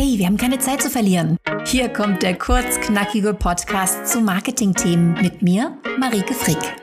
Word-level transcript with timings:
Hey, 0.00 0.16
wir 0.16 0.26
haben 0.26 0.36
keine 0.36 0.60
Zeit 0.60 0.80
zu 0.80 0.90
verlieren. 0.90 1.36
Hier 1.66 1.88
kommt 1.88 2.22
der 2.22 2.38
kurzknackige 2.38 3.34
Podcast 3.34 4.06
zu 4.06 4.20
Marketingthemen 4.20 5.14
mit 5.14 5.42
mir, 5.42 5.76
Marike 5.98 6.34
Frick. 6.34 6.76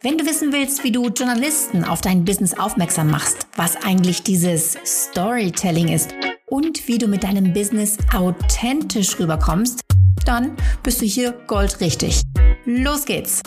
Wenn 0.00 0.16
du 0.16 0.24
wissen 0.24 0.50
willst, 0.50 0.82
wie 0.82 0.90
du 0.90 1.08
Journalisten 1.08 1.84
auf 1.84 2.00
dein 2.00 2.24
Business 2.24 2.58
aufmerksam 2.58 3.10
machst, 3.10 3.46
was 3.56 3.76
eigentlich 3.84 4.22
dieses 4.22 4.78
Storytelling 4.82 5.88
ist 5.88 6.14
und 6.46 6.88
wie 6.88 6.96
du 6.96 7.06
mit 7.06 7.22
deinem 7.22 7.52
Business 7.52 7.98
authentisch 8.14 9.20
rüberkommst, 9.20 9.82
dann 10.24 10.56
bist 10.82 11.02
du 11.02 11.04
hier 11.04 11.32
goldrichtig. 11.46 12.22
Los 12.64 13.04
geht's! 13.04 13.42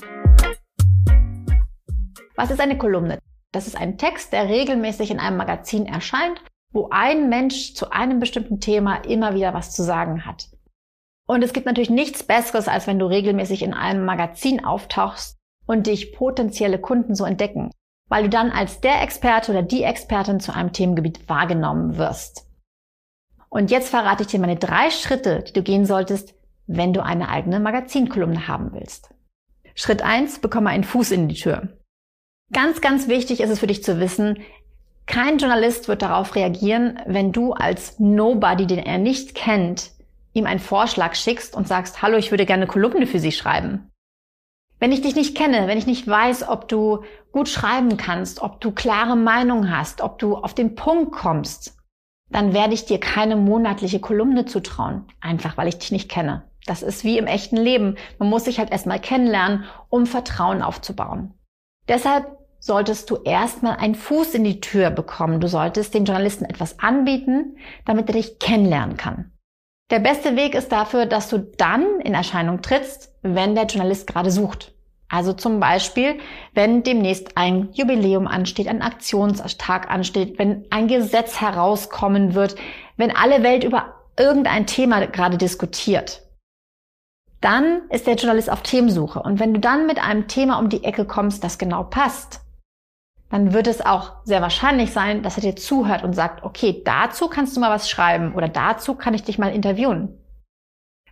Was 2.35 2.51
ist 2.51 2.59
eine 2.59 2.77
Kolumne? 2.77 3.17
Das 3.51 3.65
ist 3.65 3.77
ein 3.77 3.97
Text, 3.97 4.31
der 4.31 4.47
regelmäßig 4.47 5.09
in 5.09 5.19
einem 5.19 5.37
Magazin 5.37 5.87
erscheint 5.87 6.39
wo 6.75 6.89
ein 6.91 7.29
Mensch 7.29 7.73
zu 7.73 7.91
einem 7.91 8.19
bestimmten 8.19 8.59
Thema 8.59 8.97
immer 8.97 9.33
wieder 9.33 9.53
was 9.53 9.71
zu 9.71 9.81
sagen 9.81 10.25
hat. 10.25 10.49
Und 11.25 11.41
es 11.41 11.53
gibt 11.53 11.65
natürlich 11.65 11.89
nichts 11.89 12.21
Besseres, 12.21 12.67
als 12.67 12.85
wenn 12.85 12.99
du 12.99 13.05
regelmäßig 13.05 13.63
in 13.63 13.73
einem 13.73 14.05
Magazin 14.05 14.63
auftauchst 14.63 15.37
und 15.65 15.87
dich 15.87 16.13
potenzielle 16.13 16.77
Kunden 16.77 17.15
so 17.15 17.23
entdecken, 17.23 17.71
weil 18.09 18.23
du 18.23 18.29
dann 18.29 18.51
als 18.51 18.81
der 18.81 19.01
Experte 19.01 19.51
oder 19.51 19.63
die 19.63 19.83
Expertin 19.83 20.39
zu 20.39 20.53
einem 20.53 20.73
Themengebiet 20.73 21.27
wahrgenommen 21.29 21.97
wirst. 21.97 22.45
Und 23.49 23.71
jetzt 23.71 23.89
verrate 23.89 24.23
ich 24.23 24.27
dir 24.27 24.39
meine 24.39 24.57
drei 24.57 24.91
Schritte, 24.91 25.43
die 25.43 25.53
du 25.53 25.63
gehen 25.63 25.85
solltest, 25.85 26.35
wenn 26.67 26.91
du 26.91 27.01
eine 27.01 27.29
eigene 27.29 27.59
Magazinkolumne 27.61 28.49
haben 28.49 28.73
willst. 28.73 29.13
Schritt 29.75 30.01
eins: 30.01 30.39
bekomme 30.39 30.71
einen 30.71 30.83
Fuß 30.83 31.11
in 31.11 31.29
die 31.29 31.35
Tür. 31.35 31.69
Ganz, 32.51 32.81
ganz 32.81 33.07
wichtig 33.07 33.39
ist 33.39 33.49
es 33.49 33.59
für 33.59 33.67
dich 33.67 33.83
zu 33.83 33.99
wissen, 33.99 34.39
kein 35.07 35.37
Journalist 35.37 35.87
wird 35.87 36.01
darauf 36.01 36.35
reagieren, 36.35 36.99
wenn 37.05 37.31
du 37.31 37.53
als 37.53 37.99
Nobody, 37.99 38.65
den 38.65 38.79
er 38.79 38.97
nicht 38.97 39.35
kennt, 39.35 39.91
ihm 40.33 40.45
einen 40.45 40.59
Vorschlag 40.59 41.15
schickst 41.15 41.55
und 41.55 41.67
sagst, 41.67 42.01
hallo, 42.01 42.17
ich 42.17 42.31
würde 42.31 42.45
gerne 42.45 42.67
Kolumne 42.67 43.07
für 43.07 43.19
Sie 43.19 43.31
schreiben. 43.31 43.91
Wenn 44.79 44.91
ich 44.91 45.01
dich 45.01 45.15
nicht 45.15 45.37
kenne, 45.37 45.67
wenn 45.67 45.77
ich 45.77 45.87
nicht 45.87 46.07
weiß, 46.07 46.49
ob 46.49 46.67
du 46.67 47.03
gut 47.31 47.47
schreiben 47.47 47.97
kannst, 47.97 48.41
ob 48.41 48.59
du 48.59 48.71
klare 48.71 49.15
Meinung 49.15 49.71
hast, 49.71 50.01
ob 50.01 50.19
du 50.19 50.35
auf 50.35 50.53
den 50.53 50.75
Punkt 50.75 51.13
kommst, 51.13 51.77
dann 52.29 52.53
werde 52.53 52.73
ich 52.73 52.85
dir 52.85 52.99
keine 52.99 53.35
monatliche 53.35 53.99
Kolumne 53.99 54.45
zutrauen, 54.45 55.05
einfach 55.21 55.57
weil 55.57 55.67
ich 55.67 55.77
dich 55.77 55.91
nicht 55.91 56.09
kenne. 56.09 56.43
Das 56.65 56.81
ist 56.81 57.03
wie 57.03 57.17
im 57.17 57.27
echten 57.27 57.57
Leben. 57.57 57.95
Man 58.17 58.29
muss 58.29 58.45
sich 58.45 58.59
halt 58.59 58.71
erstmal 58.71 58.99
kennenlernen, 58.99 59.65
um 59.89 60.05
Vertrauen 60.07 60.61
aufzubauen. 60.61 61.33
Deshalb 61.87 62.25
solltest 62.65 63.11
du 63.11 63.17
erstmal 63.17 63.77
einen 63.77 63.93
Fuß 63.93 64.33
in 64.33 64.43
die 64.43 64.59
Tür 64.59 64.89
bekommen. 64.89 65.39
Du 65.39 65.47
solltest 65.47 65.93
dem 65.93 66.03
Journalisten 66.03 66.45
etwas 66.45 66.79
anbieten, 66.79 67.57
damit 67.85 68.09
er 68.09 68.13
dich 68.13 68.39
kennenlernen 68.39 68.97
kann. 68.97 69.31
Der 69.91 69.99
beste 69.99 70.35
Weg 70.35 70.55
ist 70.55 70.71
dafür, 70.71 71.05
dass 71.05 71.29
du 71.29 71.37
dann 71.37 71.99
in 71.99 72.15
Erscheinung 72.15 72.63
trittst, 72.63 73.13
wenn 73.21 73.53
der 73.53 73.65
Journalist 73.65 74.07
gerade 74.07 74.31
sucht. 74.31 74.73
Also 75.09 75.33
zum 75.33 75.59
Beispiel, 75.59 76.17
wenn 76.55 76.81
demnächst 76.81 77.37
ein 77.37 77.69
Jubiläum 77.73 78.25
ansteht, 78.25 78.67
ein 78.67 78.81
Aktionstag 78.81 79.91
ansteht, 79.91 80.39
wenn 80.39 80.65
ein 80.71 80.87
Gesetz 80.87 81.39
herauskommen 81.39 82.33
wird, 82.33 82.55
wenn 82.97 83.15
alle 83.15 83.43
Welt 83.43 83.63
über 83.63 83.93
irgendein 84.17 84.65
Thema 84.65 85.05
gerade 85.05 85.37
diskutiert. 85.37 86.23
Dann 87.41 87.83
ist 87.91 88.07
der 88.07 88.15
Journalist 88.15 88.49
auf 88.49 88.63
Themensuche. 88.63 89.21
Und 89.21 89.39
wenn 89.39 89.53
du 89.53 89.59
dann 89.59 89.85
mit 89.85 90.03
einem 90.03 90.27
Thema 90.27 90.57
um 90.57 90.69
die 90.69 90.83
Ecke 90.83 91.05
kommst, 91.05 91.43
das 91.43 91.59
genau 91.59 91.83
passt, 91.83 92.41
dann 93.35 93.51
wird 93.51 93.67
es 93.67 93.85
auch 93.85 94.13
sehr 94.23 94.41
wahrscheinlich 94.41 94.93
sein, 94.93 95.21
dass 95.21 95.35
er 95.35 95.41
dir 95.41 95.57
zuhört 95.57 96.05
und 96.05 96.13
sagt, 96.13 96.45
okay, 96.45 96.81
dazu 96.85 97.27
kannst 97.27 97.53
du 97.53 97.59
mal 97.59 97.69
was 97.69 97.89
schreiben 97.89 98.33
oder 98.33 98.47
dazu 98.47 98.95
kann 98.95 99.13
ich 99.13 99.23
dich 99.23 99.37
mal 99.37 99.53
interviewen. 99.53 100.17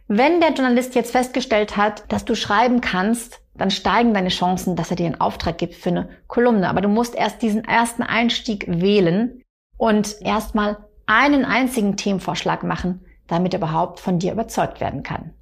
Wenn 0.07 0.39
der 0.39 0.53
Journalist 0.53 0.95
jetzt 0.95 1.11
festgestellt 1.11 1.75
hat, 1.75 2.09
dass 2.13 2.23
du 2.23 2.35
schreiben 2.35 2.80
kannst, 2.80 3.41
dann 3.55 3.71
steigen 3.71 4.14
deine 4.14 4.30
Chancen, 4.30 4.77
dass 4.77 4.89
er 4.89 4.95
dir 4.95 5.08
einen 5.08 5.20
Auftrag 5.20 5.58
gibt 5.58 5.75
für 5.75 5.89
eine 5.89 6.09
Kolumne. 6.27 6.70
Aber 6.70 6.80
du 6.80 6.87
musst 6.87 7.14
erst 7.14 7.42
diesen 7.42 7.65
ersten 7.65 8.03
Einstieg 8.03 8.67
wählen 8.69 9.43
und 9.75 10.21
erstmal 10.21 10.77
einen 11.05 11.43
einzigen 11.43 11.98
Themenvorschlag 11.98 12.64
machen, 12.64 13.03
damit 13.27 13.53
er 13.53 13.59
überhaupt 13.59 13.99
von 13.99 14.19
dir 14.19 14.31
überzeugt 14.31 14.80
werden 14.80 15.03
kann. 15.03 15.33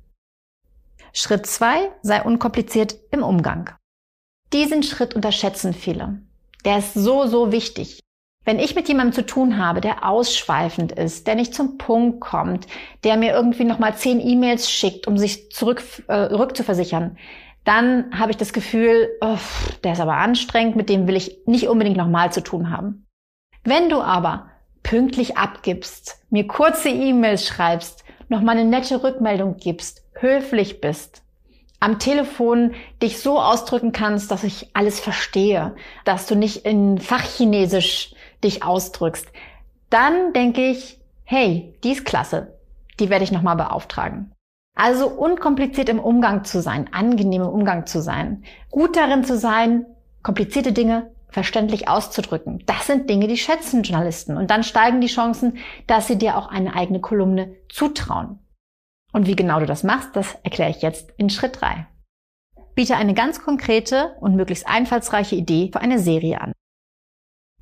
Schritt 1.14 1.46
zwei: 1.46 1.92
sei 2.02 2.24
unkompliziert 2.24 2.96
im 3.12 3.22
Umgang. 3.22 3.70
Diesen 4.52 4.82
Schritt 4.82 5.14
unterschätzen 5.14 5.76
viele. 5.76 6.24
Der 6.66 6.78
ist 6.78 6.94
so, 6.94 7.26
so 7.28 7.52
wichtig. 7.52 8.00
Wenn 8.44 8.60
ich 8.60 8.76
mit 8.76 8.88
jemandem 8.88 9.14
zu 9.14 9.26
tun 9.26 9.58
habe, 9.58 9.82
der 9.82 10.08
ausschweifend 10.08 10.92
ist, 10.94 11.28
der 11.28 11.36
nicht 11.36 11.54
zum 11.54 11.78
Punkt 11.78 12.22
kommt, 12.22 12.66
der 13.04 13.18
mir 13.18 13.34
irgendwie 13.34 13.66
nochmal 13.66 13.96
zehn 13.96 14.20
E-Mails 14.20 14.72
schickt, 14.72 15.08
um 15.08 15.18
sich 15.18 15.52
zurück, 15.52 15.84
äh, 16.08 16.14
rückzuversichern, 16.14 17.18
dann 17.64 18.18
habe 18.18 18.32
ich 18.32 18.38
das 18.38 18.54
Gefühl, 18.54 19.10
oh, 19.22 19.38
der 19.84 19.94
ist 19.94 20.00
aber 20.00 20.16
anstrengend, 20.16 20.76
mit 20.76 20.90
dem 20.90 21.08
will 21.08 21.16
ich 21.16 21.38
nicht 21.46 21.68
unbedingt 21.68 21.98
nochmal 21.98 22.32
zu 22.32 22.42
tun 22.42 22.72
haben. 22.72 23.06
Wenn 23.64 23.90
du 23.90 24.02
aber 24.02 24.50
pünktlich 24.82 25.38
abgibst, 25.38 26.26
mir 26.32 26.48
kurze 26.48 26.90
E-Mails 26.90 27.46
schreibst, 27.46 28.04
nochmal 28.30 28.58
eine 28.58 28.68
nette 28.68 29.04
Rückmeldung 29.04 29.58
gibst, 29.58 30.04
höflich 30.14 30.82
bist, 30.82 31.22
am 31.82 32.00
Telefon 32.00 32.76
dich 33.02 33.20
so 33.20 33.42
ausdrücken 33.42 33.92
kannst, 33.92 34.32
dass 34.32 34.46
ich 34.46 34.70
alles 34.74 35.00
verstehe, 35.00 35.76
dass 36.06 36.28
du 36.28 36.36
nicht 36.36 36.66
in 36.66 37.00
Fachchinesisch 37.00 38.14
dich 38.44 38.64
ausdrückst, 38.64 39.28
dann 39.90 40.32
denke 40.32 40.62
ich, 40.62 41.00
hey, 41.24 41.74
die 41.84 41.92
ist 41.92 42.06
klasse, 42.06 42.58
die 43.00 43.10
werde 43.10 43.24
ich 43.24 43.32
nochmal 43.32 43.56
beauftragen. 43.56 44.32
Also 44.78 45.08
unkompliziert 45.08 45.90
im 45.90 46.00
Umgang 46.00 46.46
zu 46.46 46.62
sein, 46.62 46.88
angenehm 46.94 47.42
im 47.42 47.50
Umgang 47.50 47.88
zu 47.88 48.02
sein, 48.02 48.44
gut 48.70 48.96
darin 48.96 49.26
zu 49.26 49.38
sein, 49.38 49.86
komplizierte 50.24 50.72
Dinge 50.72 51.12
verständlich 51.30 51.88
auszudrücken. 51.88 52.62
Das 52.68 52.88
sind 52.88 53.10
Dinge, 53.10 53.28
die 53.28 53.38
schätzen 53.38 53.84
Journalisten. 53.84 54.38
Und 54.38 54.52
dann 54.52 54.64
steigen 54.64 55.02
die 55.02 55.08
Chancen, 55.08 55.58
dass 55.88 56.08
sie 56.08 56.18
dir 56.18 56.38
auch 56.38 56.48
eine 56.48 56.76
eigene 56.76 57.00
Kolumne 57.00 57.56
zutrauen. 57.70 58.40
Und 59.12 59.28
wie 59.28 59.36
genau 59.36 59.60
du 59.60 59.66
das 59.66 59.84
machst, 59.84 60.16
das 60.16 60.36
erkläre 60.44 60.72
ich 60.72 60.82
jetzt 60.82 61.12
in 61.18 61.30
Schritt 61.30 61.62
3. 61.62 61.88
Biete 62.76 62.96
eine 62.96 63.14
ganz 63.14 63.42
konkrete 63.42 64.16
und 64.22 64.36
möglichst 64.36 64.68
einfallsreiche 64.68 65.36
Idee 65.36 65.70
für 65.72 65.82
eine 65.82 66.00
Serie 66.00 66.40
an. 66.40 66.54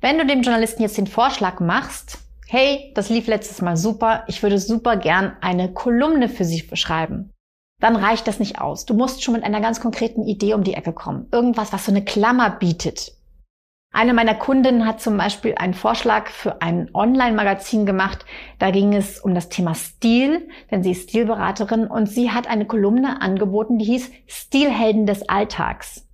Wenn 0.00 0.18
du 0.18 0.26
dem 0.26 0.42
Journalisten 0.42 0.82
jetzt 0.82 0.96
den 0.96 1.06
Vorschlag 1.06 1.60
machst, 1.60 2.18
hey, 2.48 2.92
das 2.94 3.10
lief 3.10 3.26
letztes 3.26 3.60
Mal 3.60 3.76
super, 3.76 4.24
ich 4.28 4.42
würde 4.42 4.58
super 4.58 4.96
gern 4.96 5.36
eine 5.40 5.72
Kolumne 5.72 6.28
für 6.28 6.44
Sie 6.44 6.64
schreiben, 6.74 7.32
dann 7.80 7.96
reicht 7.96 8.26
das 8.26 8.38
nicht 8.38 8.60
aus. 8.60 8.86
Du 8.86 8.94
musst 8.94 9.22
schon 9.22 9.34
mit 9.34 9.44
einer 9.44 9.60
ganz 9.60 9.80
konkreten 9.80 10.22
Idee 10.22 10.54
um 10.54 10.64
die 10.64 10.74
Ecke 10.74 10.92
kommen. 10.92 11.28
Irgendwas, 11.32 11.72
was 11.72 11.86
so 11.86 11.92
eine 11.92 12.04
Klammer 12.04 12.50
bietet. 12.50 13.12
Eine 13.92 14.14
meiner 14.14 14.34
Kundinnen 14.34 14.86
hat 14.86 15.00
zum 15.00 15.16
Beispiel 15.16 15.56
einen 15.56 15.74
Vorschlag 15.74 16.28
für 16.28 16.62
ein 16.62 16.90
Online-Magazin 16.94 17.86
gemacht. 17.86 18.24
Da 18.60 18.70
ging 18.70 18.94
es 18.94 19.18
um 19.18 19.34
das 19.34 19.48
Thema 19.48 19.74
Stil, 19.74 20.48
denn 20.70 20.84
sie 20.84 20.92
ist 20.92 21.10
Stilberaterin 21.10 21.88
und 21.88 22.06
sie 22.06 22.30
hat 22.30 22.48
eine 22.48 22.66
Kolumne 22.66 23.20
angeboten, 23.20 23.78
die 23.78 23.86
hieß 23.86 24.10
Stilhelden 24.26 25.06
des 25.06 25.28
Alltags. 25.28 26.06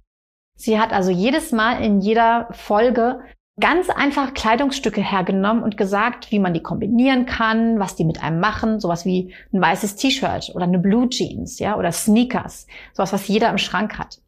Sie 0.56 0.80
hat 0.80 0.94
also 0.94 1.10
jedes 1.10 1.52
Mal 1.52 1.82
in 1.84 2.00
jeder 2.00 2.48
Folge 2.52 3.20
ganz 3.60 3.90
einfach 3.90 4.32
Kleidungsstücke 4.32 5.02
hergenommen 5.02 5.62
und 5.62 5.76
gesagt, 5.76 6.30
wie 6.30 6.38
man 6.38 6.54
die 6.54 6.62
kombinieren 6.62 7.26
kann, 7.26 7.78
was 7.78 7.94
die 7.94 8.04
mit 8.04 8.22
einem 8.22 8.40
machen, 8.40 8.80
sowas 8.80 9.04
wie 9.04 9.34
ein 9.52 9.60
weißes 9.60 9.96
T-Shirt 9.96 10.52
oder 10.54 10.64
eine 10.64 10.78
Blue 10.78 11.08
Jeans, 11.08 11.58
ja, 11.58 11.76
oder 11.76 11.92
Sneakers, 11.92 12.66
sowas, 12.92 13.12
was 13.12 13.28
jeder 13.28 13.50
im 13.50 13.58
Schrank 13.58 13.98
hat. 13.98 14.20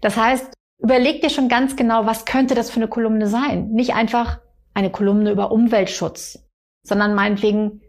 Das 0.00 0.16
heißt, 0.16 0.52
Überleg 0.82 1.20
dir 1.20 1.30
schon 1.30 1.48
ganz 1.48 1.76
genau, 1.76 2.06
was 2.06 2.24
könnte 2.24 2.54
das 2.54 2.70
für 2.70 2.76
eine 2.76 2.88
Kolumne 2.88 3.28
sein. 3.28 3.70
Nicht 3.70 3.94
einfach 3.94 4.40
eine 4.74 4.90
Kolumne 4.90 5.30
über 5.30 5.52
Umweltschutz, 5.52 6.44
sondern 6.82 7.14
meinetwegen 7.14 7.82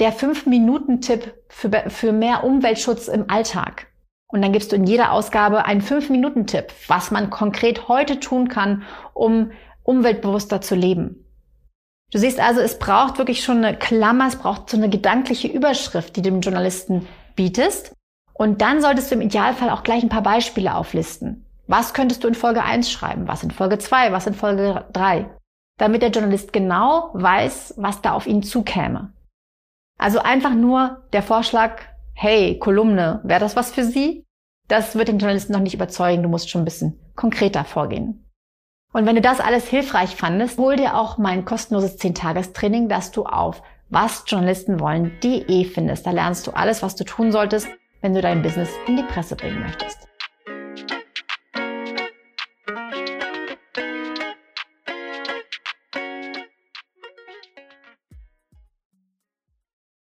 der 0.00 0.12
5-Minuten-Tipp 0.12 1.34
für, 1.48 1.70
für 1.88 2.12
mehr 2.12 2.42
Umweltschutz 2.42 3.06
im 3.06 3.30
Alltag. 3.30 3.86
Und 4.32 4.42
dann 4.42 4.52
gibst 4.52 4.72
du 4.72 4.76
in 4.76 4.84
jeder 4.84 5.12
Ausgabe 5.12 5.64
einen 5.64 5.82
5-Minuten-Tipp, 5.82 6.72
was 6.88 7.10
man 7.10 7.30
konkret 7.30 7.88
heute 7.88 8.18
tun 8.18 8.48
kann, 8.48 8.82
um 9.14 9.52
umweltbewusster 9.82 10.60
zu 10.60 10.74
leben. 10.74 11.26
Du 12.12 12.18
siehst 12.18 12.40
also, 12.40 12.60
es 12.60 12.78
braucht 12.78 13.18
wirklich 13.18 13.44
schon 13.44 13.64
eine 13.64 13.78
Klammer, 13.78 14.26
es 14.26 14.36
braucht 14.36 14.70
so 14.70 14.76
eine 14.76 14.88
gedankliche 14.88 15.46
Überschrift, 15.46 16.16
die 16.16 16.22
du 16.22 16.30
dem 16.30 16.40
Journalisten 16.40 17.06
bietest. 17.36 17.94
Und 18.32 18.60
dann 18.62 18.80
solltest 18.80 19.10
du 19.10 19.14
im 19.14 19.20
Idealfall 19.20 19.70
auch 19.70 19.84
gleich 19.84 20.02
ein 20.02 20.08
paar 20.08 20.22
Beispiele 20.22 20.74
auflisten. 20.74 21.29
Was 21.70 21.94
könntest 21.94 22.24
du 22.24 22.28
in 22.28 22.34
Folge 22.34 22.64
1 22.64 22.90
schreiben? 22.90 23.28
Was 23.28 23.44
in 23.44 23.52
Folge 23.52 23.78
2? 23.78 24.10
Was 24.10 24.26
in 24.26 24.34
Folge 24.34 24.86
3? 24.92 25.30
Damit 25.78 26.02
der 26.02 26.10
Journalist 26.10 26.52
genau 26.52 27.10
weiß, 27.12 27.74
was 27.76 28.02
da 28.02 28.14
auf 28.14 28.26
ihn 28.26 28.42
zukäme. 28.42 29.12
Also 29.96 30.18
einfach 30.18 30.52
nur 30.52 31.04
der 31.12 31.22
Vorschlag, 31.22 31.82
hey, 32.12 32.58
Kolumne, 32.58 33.20
wäre 33.22 33.38
das 33.38 33.54
was 33.54 33.70
für 33.70 33.84
Sie? 33.84 34.26
Das 34.66 34.96
wird 34.96 35.06
den 35.06 35.20
Journalisten 35.20 35.52
noch 35.52 35.60
nicht 35.60 35.74
überzeugen. 35.74 36.24
Du 36.24 36.28
musst 36.28 36.50
schon 36.50 36.62
ein 36.62 36.64
bisschen 36.64 36.98
konkreter 37.14 37.62
vorgehen. 37.62 38.28
Und 38.92 39.06
wenn 39.06 39.14
du 39.14 39.20
das 39.20 39.38
alles 39.38 39.68
hilfreich 39.68 40.16
fandest, 40.16 40.58
hol 40.58 40.74
dir 40.74 40.96
auch 40.96 41.18
mein 41.18 41.44
kostenloses 41.44 42.00
10-Tages-Training, 42.00 42.88
das 42.88 43.12
du 43.12 43.26
auf 43.26 43.62
was 43.90 44.24
Journalisten 44.26 44.80
wollen.de 44.80 45.64
findest. 45.66 46.04
Da 46.04 46.10
lernst 46.10 46.48
du 46.48 46.50
alles, 46.50 46.82
was 46.82 46.96
du 46.96 47.04
tun 47.04 47.30
solltest, 47.30 47.68
wenn 48.00 48.12
du 48.12 48.20
dein 48.20 48.42
Business 48.42 48.70
in 48.88 48.96
die 48.96 49.04
Presse 49.04 49.36
bringen 49.36 49.60
möchtest. 49.60 50.09